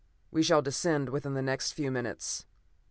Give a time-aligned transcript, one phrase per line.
[0.31, 2.47] We shall descend within the next few minutes."